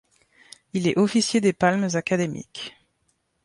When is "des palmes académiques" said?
1.41-2.73